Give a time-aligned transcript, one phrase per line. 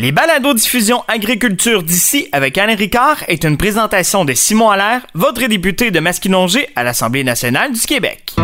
[0.00, 5.44] Les balados diffusion agriculture d'ici avec Alain Ricard est une présentation de Simon Allaire, votre
[5.48, 8.36] député de Masquinongé à l'Assemblée nationale du Québec.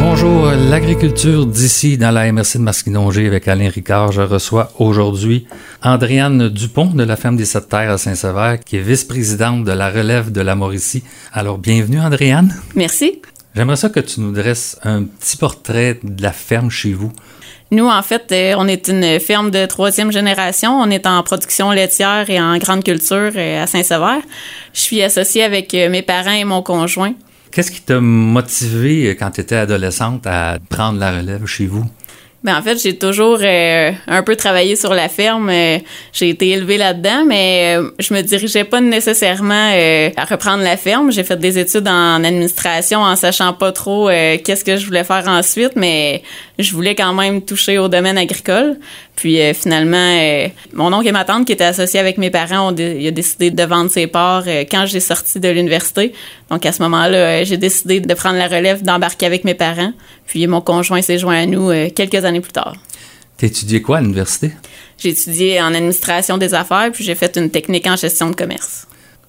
[0.00, 4.10] Bonjour, l'agriculture d'ici dans la MRC de Masquinongé avec Alain Ricard.
[4.10, 5.46] Je reçois aujourd'hui
[5.84, 9.88] Andréane Dupont de la Ferme des Sept Terres à Saint-Sever, qui est vice-présidente de la
[9.88, 11.04] relève de la Mauricie.
[11.32, 12.52] Alors, bienvenue Andréane.
[12.74, 13.20] Merci.
[13.56, 17.10] J'aimerais ça que tu nous dresses un petit portrait de la ferme chez vous.
[17.70, 20.78] Nous, en fait, euh, on est une ferme de troisième génération.
[20.78, 24.20] On est en production laitière et en grande culture euh, à Saint-Sever.
[24.74, 27.14] Je suis associée avec euh, mes parents et mon conjoint.
[27.50, 31.86] Qu'est-ce qui t'a motivé quand tu étais adolescente à prendre la relève chez vous?
[32.46, 35.50] Ben, en fait, j'ai toujours euh, un peu travaillé sur la ferme.
[35.50, 35.78] Euh,
[36.12, 39.72] j'ai été élevée là-dedans, mais euh, je me dirigeais pas nécessairement
[40.16, 41.10] à reprendre la ferme.
[41.10, 45.24] J'ai fait des études en administration en sachant pas trop qu'est-ce que je voulais faire
[45.26, 46.22] ensuite, mais
[46.60, 48.76] je voulais quand même toucher au domaine agricole.
[49.16, 53.50] Puis finalement, mon oncle et ma tante qui étaient associés avec mes parents ont, décidé
[53.50, 56.12] de vendre ses parts quand j'ai sorti de l'université.
[56.50, 59.92] Donc à ce moment-là, j'ai décidé de prendre la relève, d'embarquer avec mes parents.
[60.26, 62.74] Puis mon conjoint s'est joint à nous quelques années plus tard.
[63.38, 64.52] T'as étudié quoi à l'université?
[64.98, 68.86] J'ai étudié en administration des affaires, puis j'ai fait une technique en gestion de commerce.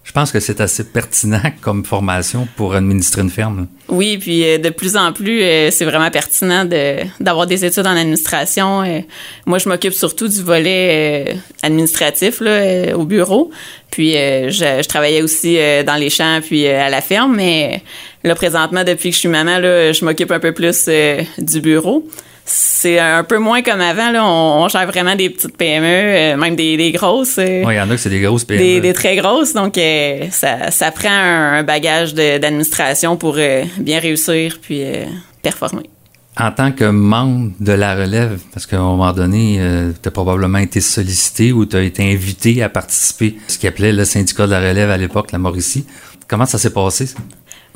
[0.08, 3.68] Je pense que c'est assez pertinent comme formation pour administrer une ferme.
[3.90, 6.64] Oui, puis euh, de plus en plus, euh, c'est vraiment pertinent
[7.20, 8.84] d'avoir des études en administration.
[8.84, 9.02] Euh,
[9.46, 13.52] moi, je m'occupe surtout du volet administratif là, au bureau.
[13.92, 14.50] Puis je,
[14.82, 17.82] je, travaillais aussi dans les champs puis à la ferme, mais
[18.24, 20.90] là, présentement, depuis que je suis maman, là, je m'occupe un peu plus
[21.38, 22.08] du bureau
[22.48, 24.12] c'est un peu moins comme avant.
[24.12, 24.26] Là.
[24.26, 27.38] On, on gère vraiment des petites PME, euh, même des, des grosses.
[27.38, 28.60] Euh, oui, il y en a que c'est des grosses PME.
[28.60, 29.54] Des, des très grosses.
[29.54, 34.84] Donc, euh, ça, ça prend un, bagage d'administration pour bien réussir puis
[35.42, 35.90] performer.
[36.40, 39.60] En tant que membre de la relève, parce qu'à un moment donné,
[40.02, 43.68] tu as probablement été sollicité ou tu as été invité à participer à ce qu'ils
[43.68, 45.86] appelait le syndicat de la relève à l'époque, la Mauricie.
[46.28, 47.10] Comment ça s'est passé?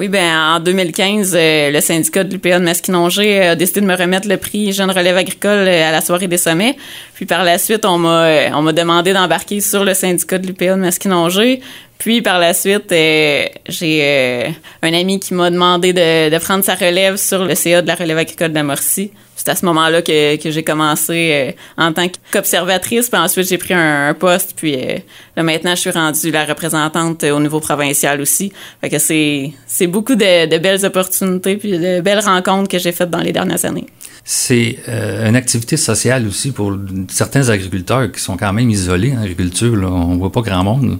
[0.02, 3.96] Oui, ben en 2015, euh, le syndicat de l'UPA de Masquinongé a décidé de me
[3.96, 6.76] remettre le prix Jeune Relève agricole euh, à la soirée des sommets.
[7.14, 10.48] Puis par la suite, on m'a euh, on m'a demandé d'embarquer sur le syndicat de
[10.48, 11.62] l'UPA de Masquinongé.
[12.02, 17.16] Puis par la suite, j'ai un ami qui m'a demandé de, de, prendre sa relève
[17.18, 19.12] sur le CA de la relève agricole de la.
[19.36, 23.60] C'est à ce moment-là que, que j'ai commencé euh, en tant qu'observatrice, puis ensuite j'ai
[23.60, 24.98] pris un, poste, puis euh,
[25.36, 28.52] là maintenant je suis rendue la représentante au niveau provincial aussi.
[28.82, 32.92] Fait que c'est c'est beaucoup de, de, belles opportunités puis de belles rencontres que j'ai
[32.92, 33.86] faites dans les dernières années.
[34.24, 36.76] C'est euh, une activité sociale aussi pour
[37.10, 39.76] certains agriculteurs qui sont quand même isolés en agriculture.
[39.76, 39.88] Là.
[39.88, 41.00] On voit pas grand monde.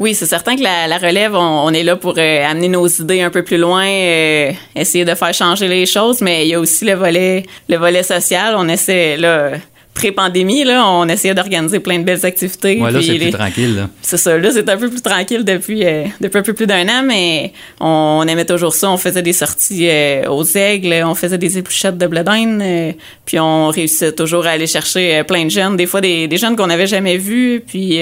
[0.00, 3.28] Oui, c'est certain que la, relève, on, est là pour euh, amener nos idées un
[3.28, 6.86] peu plus loin, euh, essayer de faire changer les choses, mais il y a aussi
[6.86, 8.54] le volet, le volet social.
[8.56, 9.50] On essaie là
[9.94, 12.80] pré-pandémie, là, on essayait d'organiser plein de belles activités.
[12.80, 13.88] Ouais, là, c'est plus tranquille.
[14.02, 14.38] C'est ça.
[14.38, 17.52] Là, c'est un peu plus tranquille depuis, euh, depuis un peu plus d'un an, mais
[17.80, 18.90] on, aimait toujours ça.
[18.90, 22.92] On faisait des sorties euh, aux aigles, on faisait des épluchettes de blé euh,
[23.24, 26.54] puis on réussissait toujours à aller chercher plein de jeunes, des fois des, des jeunes
[26.54, 27.98] qu'on n'avait jamais vus, puis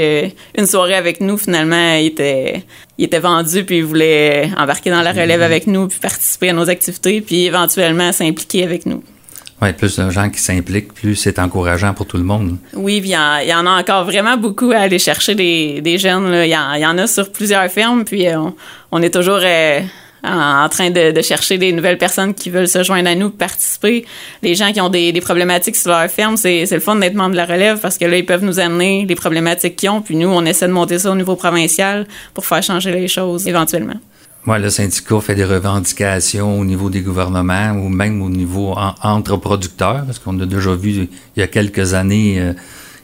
[0.56, 2.64] une soirée avec nous, finalement, ils étaient,
[2.98, 6.52] ils étaient vendus, puis ils voulaient embarquer dans la relève avec nous, puis participer à
[6.52, 9.02] nos activités, puis éventuellement s'impliquer avec nous.
[9.60, 12.58] Oui, plus de gens qui s'impliquent, plus c'est encourageant pour tout le monde.
[12.74, 16.32] Oui, il y, en a encore vraiment beaucoup à aller chercher des, des jeunes.
[16.44, 18.38] Il y, en a sur plusieurs fermes, puis euh,
[18.92, 19.80] on, est toujours euh,
[20.22, 24.04] en, train de, chercher des nouvelles personnes qui veulent se joindre à nous, participer.
[24.44, 27.32] Les gens qui ont des, des problématiques sur leur ferme, c'est le fun d'être membre
[27.32, 30.14] de la relève parce que là, ils peuvent nous amener les problématiques qu'ils ont, puis
[30.14, 33.96] nous, on essaie de monter ça au niveau provincial pour faire changer les choses éventuellement.
[34.48, 39.36] Moi, le syndicat fait des revendications au niveau des gouvernements ou même au niveau entre
[39.36, 42.54] producteurs, parce qu'on a déjà vu il y a quelques années euh,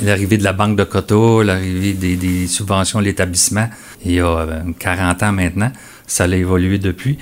[0.00, 3.68] l'arrivée de la Banque de Coteau, l'arrivée des, subventions à l'établissement,
[4.06, 5.70] il y a 40 euh, ans maintenant.
[6.06, 7.18] Ça a évolué depuis.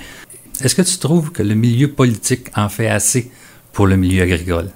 [0.63, 3.29] Est-ce que tu trouves que le milieu politique en fait assez
[3.73, 4.69] pour le milieu agricole?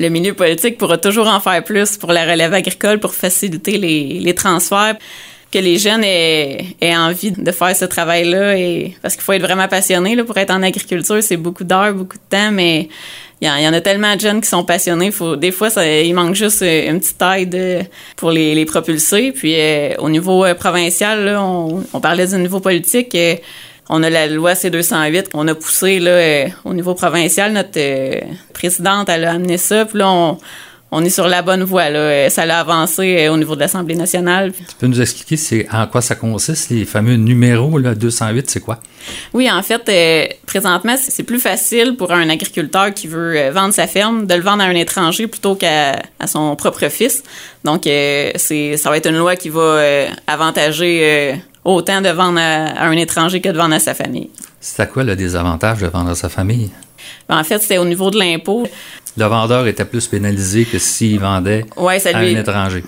[0.00, 4.34] Le milieu politique pourra toujours en faire plus pour la relève agricole, pour faciliter les
[4.34, 4.98] transferts
[5.52, 9.68] que les jeunes aient, envie de faire ce travail-là et parce qu'il faut être vraiment
[9.68, 12.88] passionné là, pour être en agriculture, c'est beaucoup d'heures, beaucoup de temps, mais
[13.42, 15.10] il y, en a tellement de jeunes qui sont passionnés.
[15.10, 17.82] Faut, des fois, ça, il manque juste une petite aide euh,
[18.14, 19.32] pour les, les propulser.
[19.32, 23.16] Puis euh, au niveau euh, provincial, là, on, on, parlait du niveau politique.
[23.88, 27.52] on a la loi C208 qu'on a poussé là, au niveau provincial.
[27.52, 27.80] Notre
[28.52, 29.86] présidente, elle a amené ça.
[29.86, 30.38] Puis là, on,
[30.94, 31.88] on est sur la bonne voie.
[31.88, 32.28] Là.
[32.28, 34.52] Ça a avancé au niveau de l'Assemblée nationale.
[34.52, 38.60] Tu peux nous expliquer c'est en quoi ça consiste, les fameux numéros là, 208, c'est
[38.60, 38.78] quoi?
[39.32, 44.26] Oui, en fait, présentement, c'est plus facile pour un agriculteur qui veut vendre sa ferme
[44.26, 47.22] de le vendre à un étranger plutôt qu'à son propre fils.
[47.64, 49.80] Donc, c'est ça va être une loi qui va
[50.26, 54.30] avantager autant de vendre à, un étranger que de vendre à sa famille.
[54.64, 56.70] C'est à quoi le désavantage de vendre à sa famille?
[57.28, 58.64] Ben, en fait, c'était au niveau de l'impôt.
[59.16, 62.84] Le vendeur était plus pénalisé que s'il vendait à un étranger.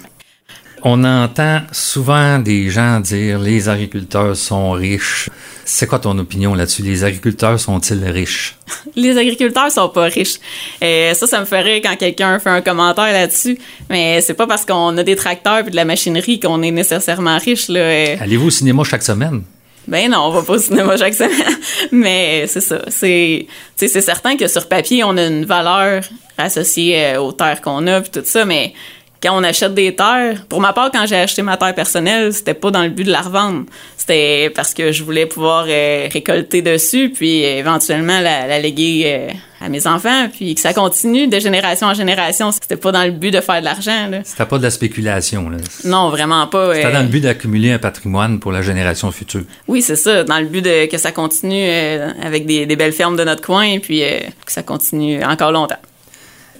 [0.84, 5.30] On entend souvent des gens dire les agriculteurs sont riches.
[5.64, 6.82] C'est quoi ton opinion là-dessus?
[6.82, 8.56] Les agriculteurs sont-ils riches?
[8.96, 10.36] les agriculteurs sont pas riches.
[10.80, 13.58] Et euh, ça, ça me ferait quand quelqu'un fait un commentaire là-dessus.
[13.90, 17.38] Mais c'est pas parce qu'on a des tracteurs et de la machinerie qu'on est nécessairement
[17.38, 17.68] riche.
[17.68, 18.16] Là.
[18.20, 19.42] Allez-vous au cinéma chaque semaine?
[19.86, 21.56] Ben non, on va pas au cinéma chaque semaine.
[21.92, 22.81] Mais c'est ça.
[22.88, 23.46] C'est,
[23.76, 26.02] c'est certain que sur papier, on a une valeur
[26.38, 28.75] associée euh, aux terres qu'on a puis tout ça, mais
[29.24, 32.52] quand on achète des terres, pour ma part, quand j'ai acheté ma terre personnelle, c'était
[32.52, 33.64] pas dans le but de la revendre.
[33.96, 39.28] C'était parce que je voulais pouvoir euh, récolter dessus, puis éventuellement la, léguer euh,
[39.64, 42.52] à mes enfants, puis que ça continue de génération en génération.
[42.52, 44.10] C'était pas dans le but de faire de l'argent.
[44.24, 45.48] C'était pas de la spéculation.
[45.48, 45.56] Là.
[45.84, 46.74] Non, vraiment pas.
[46.74, 49.44] C'était dans le but d'accumuler un patrimoine pour la génération future.
[49.68, 50.22] Oui, c'est ça.
[50.24, 53.42] Dans le but de que ça continue euh, avec des, des, belles fermes de notre
[53.42, 54.02] coin, puis
[54.44, 55.80] que ça continue encore longtemps.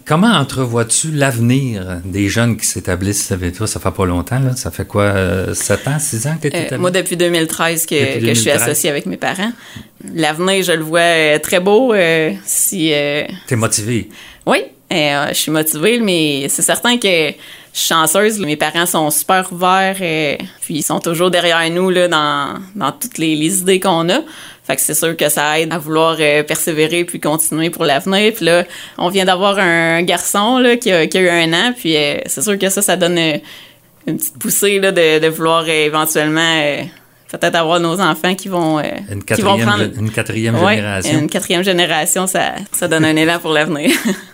[0.07, 3.67] Comment entrevois-tu l'avenir des jeunes qui s'établissent avec toi?
[3.67, 4.55] Ça fait pas longtemps, là.
[4.55, 7.87] Ça fait quoi, 7 euh, ans, 6 ans que tu es euh, Moi, depuis 2013
[7.87, 9.53] que, que je suis associée avec mes parents.
[10.15, 11.95] L'avenir, je le vois euh, très beau.
[12.45, 12.91] si,
[13.47, 14.11] T'es motivée?
[14.47, 17.33] Oui, je suis motivée, mais c'est certain que je
[17.73, 18.39] suis chanceuse.
[18.39, 22.93] Mes parents sont super ouverts, et, puis ils sont toujours derrière nous là, dans, dans
[22.93, 24.21] toutes les, les idées qu'on a.
[24.65, 28.33] Fait que c'est sûr que ça aide à vouloir euh, persévérer puis continuer pour l'avenir.
[28.35, 28.65] Puis là,
[28.97, 32.17] on vient d'avoir un garçon là, qui, a, qui a eu un an, puis euh,
[32.27, 33.37] c'est sûr que ça, ça donne euh,
[34.07, 36.61] une petite poussée là, de, de vouloir éventuellement
[37.31, 39.85] peut-être avoir nos enfants qui vont, une qui vont prendre...
[39.99, 41.19] Une quatrième génération.
[41.19, 43.91] Une quatrième génération, ça, ça donne un élan pour l'avenir.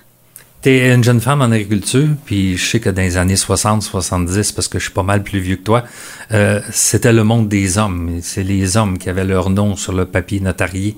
[0.62, 4.54] Tu es une jeune femme en agriculture, puis je sais que dans les années 60-70,
[4.54, 5.84] parce que je suis pas mal plus vieux que toi,
[6.32, 8.18] euh, c'était le monde des hommes.
[8.20, 10.96] C'est les hommes qui avaient leur nom sur le papier notarié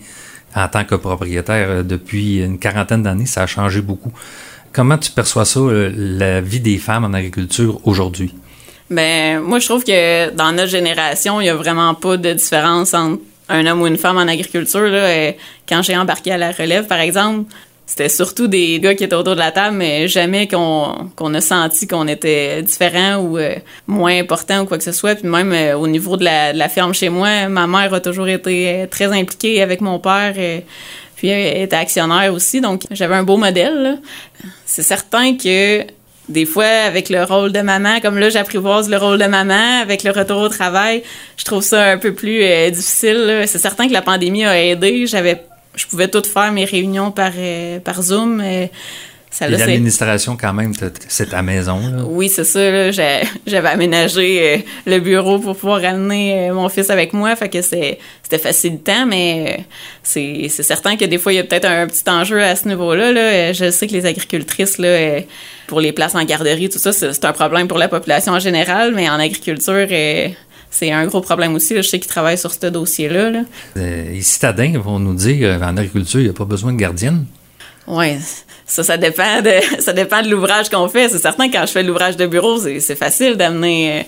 [0.56, 1.68] en tant que propriétaire.
[1.70, 4.12] Euh, depuis une quarantaine d'années, ça a changé beaucoup.
[4.72, 8.34] Comment tu perçois ça, euh, la vie des femmes en agriculture aujourd'hui?
[8.90, 12.94] Ben, moi, je trouve que dans notre génération, il y a vraiment pas de différence
[12.94, 14.90] entre un homme ou une femme en agriculture.
[15.68, 17.44] Quand j'ai embarqué à la relève, par exemple,
[17.84, 21.40] c'était surtout des gars qui étaient autour de la table, mais jamais qu'on qu'on a
[21.40, 23.56] senti qu'on était différent ou euh,
[23.86, 25.16] moins important ou quoi que ce soit.
[25.16, 28.00] Puis même euh, au niveau de la, de la, ferme chez moi, ma mère a
[28.00, 30.34] toujours été euh, très impliquée avec mon père.
[31.16, 34.00] puis elle était actionnaire aussi, donc j'avais un beau modèle.
[34.64, 35.84] C'est certain que
[36.28, 40.04] des fois, avec le rôle de maman, comme là, j'apprivoise le rôle de maman, avec
[40.04, 41.02] le retour au travail,
[41.36, 42.40] je trouve ça un peu plus
[42.70, 43.42] difficile.
[43.46, 45.06] C'est certain que la pandémie a aidé.
[45.06, 45.42] J'avais
[45.74, 48.42] je pouvais tout faire mes réunions par, euh, par Zoom.
[49.30, 50.74] Ça, l'administration, quand même,
[51.08, 51.78] c'est ta maison.
[51.78, 52.02] Là.
[52.06, 52.90] Oui, c'est ça.
[52.90, 57.34] J'avais aménagé euh, le bureau pour pouvoir amener euh, mon fils avec moi.
[57.34, 57.98] Fait que c'était
[58.38, 59.64] facilitant, mais
[60.02, 63.10] c'est certain que des fois, il y a peut-être un petit enjeu à ce niveau-là.
[63.10, 63.54] Là.
[63.54, 65.22] Je sais que les agricultrices, là,
[65.66, 68.92] pour les places en garderie, tout ça, c'est un problème pour la population en général,
[68.94, 69.86] mais en agriculture,
[70.72, 71.76] c'est un gros problème aussi.
[71.76, 73.30] Je sais qu'ils travaillent sur ce dossier-là.
[73.30, 73.42] Là.
[73.76, 77.26] Euh, les citadins vont nous dire qu'en agriculture, il n'y a pas besoin de gardienne.
[77.86, 78.16] Oui,
[78.64, 81.10] ça, ça dépend de, ça dépend de l'ouvrage qu'on fait.
[81.10, 84.00] C'est certain que quand je fais l'ouvrage de bureau, c'est facile d'amener.
[84.00, 84.02] Euh,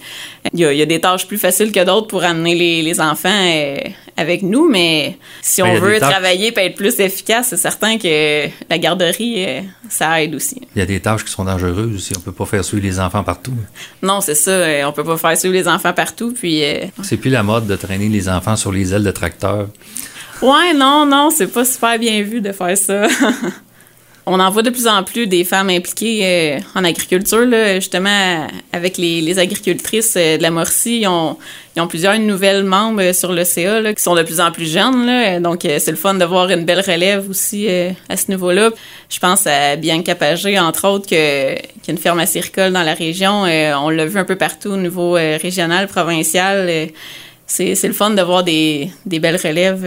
[0.55, 3.77] il y, a, des tâches plus faciles que d'autres pour amener les, enfants euh,
[4.17, 8.49] avec nous, mais si ben, on veut travailler et être plus efficace, c'est certain que
[8.69, 10.61] la garderie, euh, ça aide aussi.
[10.75, 12.13] Il y a des tâches qui sont dangereuses aussi.
[12.17, 13.55] On peut pas faire suivre les enfants partout.
[14.03, 14.87] Non, c'est ça.
[14.87, 16.33] On peut pas faire suivre les enfants partout.
[16.33, 16.63] Puis.
[17.03, 19.69] C'est plus la mode de traîner les enfants sur les ailes de tracteur.
[20.43, 23.07] Ouais, non, non, c'est pas super bien vu de faire ça.
[24.27, 27.45] on en voit de plus en plus des femmes impliquées euh, en agriculture.
[27.45, 31.37] Là, justement, avec les, les agricultrices euh, de la Morcie, ils ont,
[31.77, 34.51] ils ont plusieurs nouvelles membres euh, sur le CA là, qui sont de plus en
[34.51, 35.05] plus jeunes.
[35.05, 37.69] Là, donc, c'est le fun de voir une belle relève aussi
[38.09, 38.71] à ce niveau-là.
[39.11, 40.15] Je pense à Bianca
[40.61, 43.43] entre autres, que, qui a une ferme acéricole dans la région.
[43.43, 46.89] on l'a vu un peu partout au niveau régional, provincial.
[47.47, 49.85] c'est le fun de voir des, des belles relèves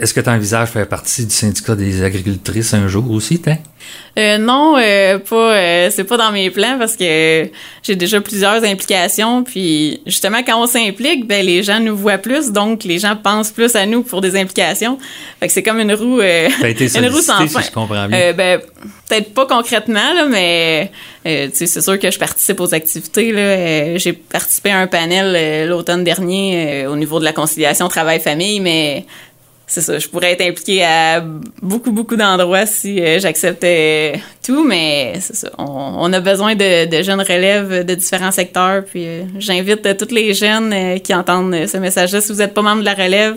[0.00, 3.58] Est-ce que tu envisages faire partie du syndicat des agricultrices un jour aussi, t'es?
[4.18, 5.54] Euh, non, euh, pas.
[5.54, 7.48] Euh, c'est pas dans mes plans parce que
[7.82, 9.44] j'ai déjà plusieurs implications.
[9.44, 13.50] Puis justement, quand on s'implique, ben les gens nous voient plus, donc les gens pensent
[13.50, 14.98] plus à nous pour des implications.
[15.38, 17.60] Fait que c'est comme une roue, euh, une roue sans fin.
[17.60, 18.32] Si je comprends bien.
[18.32, 18.60] Ben
[19.08, 20.90] peut-être pas concrètement là, mais
[21.52, 23.32] c'est sûr que je participe aux activités.
[23.32, 23.96] Là.
[23.98, 29.04] j'ai participé à un panel l'automne dernier au niveau de la conciliation travail-famille, mais
[29.70, 31.20] c'est ça, je pourrais être impliquée à
[31.62, 35.50] beaucoup, beaucoup d'endroits si euh, j'acceptais tout, mais c'est ça.
[35.58, 40.34] On, a besoin de, jeunes relèves de différents secteurs, puis euh, j'invite euh, tous les
[40.34, 42.20] jeunes qui entendent ce message-là.
[42.20, 43.36] Si vous n'êtes pas membre de la relève,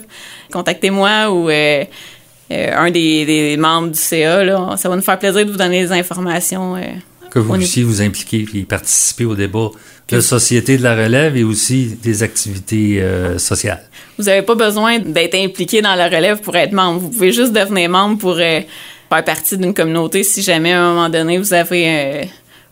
[0.51, 4.75] contactez-moi ou un des, membres du CA.
[4.75, 6.77] Ça va nous faire plaisir de vous donner des informations.
[7.33, 9.71] Que vous puissiez vous impliquer et participer au débat
[10.09, 13.01] de société de la relève et aussi des activités
[13.37, 13.83] sociales.
[14.17, 16.99] Vous n'avez pas besoin d'être impliqué dans la relève pour être membre.
[16.99, 18.61] Vous pouvez juste devenir membre pour euh,
[19.09, 22.23] faire partie d'une communauté si jamais à un moment donné vous avez euh,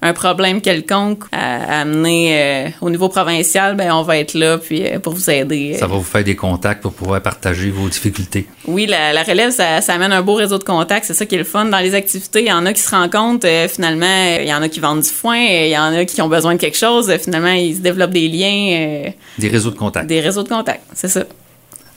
[0.03, 4.84] un problème quelconque à, amener euh, au niveau provincial, ben on va être là puis
[5.03, 5.75] pour vous aider.
[5.79, 8.48] Ça va vous faire des contacts pour pouvoir partager vos difficultés.
[8.65, 11.05] Oui, la, relève, ça, amène un beau réseau de contacts.
[11.05, 11.65] C'est ça qui est le fun.
[11.65, 13.48] Dans les activités, il y en a qui se rencontrent.
[13.70, 15.38] finalement, il y en a qui vendent du foin.
[15.38, 17.12] Il y en a qui ont besoin de quelque chose.
[17.17, 19.12] finalement, ils se développent des liens.
[19.38, 20.08] des réseaux de contacts.
[20.08, 21.24] Des réseaux de contacts, c'est ça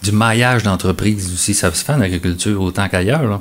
[0.04, 1.54] du maillage d'entreprise aussi.
[1.54, 3.40] Ça se fait en agriculture autant qu'ailleurs.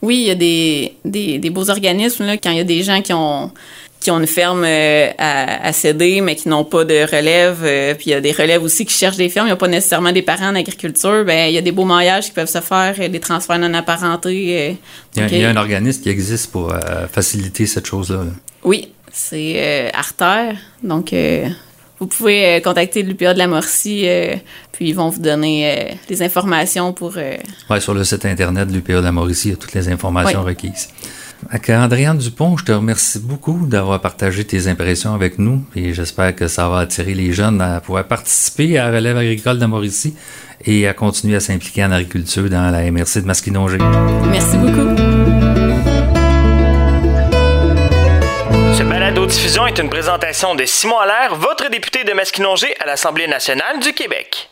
[0.00, 0.94] Oui, il y a des,
[1.38, 3.52] des, beaux organismes là, quand il y a des gens qui ont
[4.00, 7.58] qui ont une ferme euh, à, céder, mais qui n'ont pas de relève.
[7.62, 9.46] Euh, puis il y a des relèves aussi qui cherchent des fermes.
[9.46, 11.24] Il n'y a pas nécessairement des parents en agriculture.
[11.24, 13.74] Ben, il y a des beaux maillages qui peuvent se faire, euh, des transferts non
[13.74, 14.76] apparentés.
[15.16, 16.72] il, y a, un organisme qui existe pour
[17.12, 18.24] faciliter cette chose-là.
[18.62, 20.52] Oui, c'est Arter.
[20.82, 21.14] Donc,
[21.98, 24.06] vous pouvez contacter l'UPA de la Morcie,
[24.72, 27.14] puis ils vont vous donner les informations pour.
[27.70, 29.88] Oui, sur le site internet de l'UPA de la Mauricie, il y a toutes les
[29.88, 30.88] informations requises.
[31.70, 36.48] Andréane Dupont, je te remercie beaucoup d'avoir partagé tes impressions avec nous et j'espère que
[36.48, 40.14] ça va attirer les jeunes à pouvoir participer à la relève agricole de Mauricie
[40.64, 43.78] et à continuer à s'impliquer en agriculture dans la MRC de Masquinongé.
[44.30, 44.98] Merci beaucoup.
[49.28, 53.92] diffusion est une présentation de Simon Allaire, votre député de Masquinongé à l'Assemblée nationale du
[53.92, 54.48] Québec.